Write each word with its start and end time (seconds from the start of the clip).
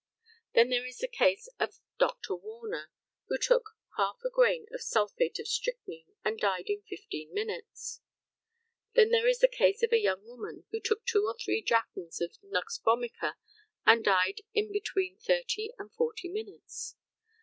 Then 0.55 0.69
there 0.69 0.83
is 0.87 0.97
the 0.97 1.07
case 1.07 1.47
of 1.59 1.77
Dr. 1.99 2.35
Warner, 2.35 2.89
who 3.27 3.37
took 3.37 3.75
half 3.97 4.17
a 4.25 4.31
grain 4.31 4.65
of 4.71 4.81
sulphate 4.81 5.37
of 5.37 5.47
strychnine, 5.47 6.15
and 6.25 6.39
died 6.39 6.63
in 6.71 6.81
fifteen 6.81 7.31
minutes. 7.31 8.01
Then 8.95 9.11
there 9.11 9.27
is 9.27 9.37
the 9.41 9.47
case 9.47 9.83
of 9.83 9.91
a 9.93 9.99
young 9.99 10.25
woman 10.25 10.63
who 10.71 10.79
took 10.79 11.05
two 11.05 11.25
or 11.27 11.37
three 11.37 11.61
drachms 11.61 12.19
of 12.19 12.35
nux 12.41 12.79
vomica, 12.83 13.35
and 13.85 14.03
died 14.03 14.41
in 14.55 14.71
between 14.71 15.19
thirty 15.19 15.69
and 15.77 15.93
forty 15.93 16.29
minutes. 16.29 16.95